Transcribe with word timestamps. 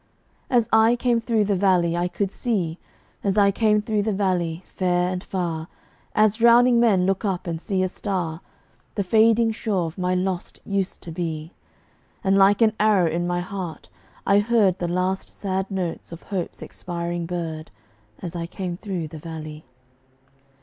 As 0.49 0.67
I 0.73 0.95
came 0.95 1.21
through 1.21 1.43
the 1.45 1.55
valley 1.55 1.95
I 1.95 2.07
could 2.07 2.31
see, 2.31 2.79
As 3.23 3.37
I 3.37 3.51
came 3.51 3.83
through 3.83 4.01
the 4.01 4.11
valley, 4.11 4.63
fair 4.65 5.11
and 5.11 5.23
far, 5.23 5.67
As 6.15 6.37
drowning 6.37 6.79
men 6.79 7.05
look 7.05 7.23
up 7.23 7.45
and 7.45 7.61
see 7.61 7.83
a 7.83 7.87
star, 7.87 8.41
The 8.95 9.03
fading 9.03 9.51
shore 9.51 9.85
of 9.85 9.99
my 9.99 10.15
lost 10.15 10.59
Used 10.65 11.03
to 11.03 11.11
be; 11.11 11.53
And 12.23 12.35
like 12.35 12.63
an 12.63 12.73
arrow 12.79 13.11
in 13.11 13.27
my 13.27 13.41
heart 13.41 13.89
I 14.25 14.39
heard 14.39 14.79
The 14.79 14.87
last 14.87 15.29
sad 15.31 15.69
notes 15.69 16.11
of 16.11 16.23
Hope's 16.23 16.63
expiring 16.63 17.27
bird, 17.27 17.69
As 18.23 18.35
I 18.35 18.47
came 18.47 18.77
through 18.77 19.09
the 19.09 19.19
valley. 19.19 19.65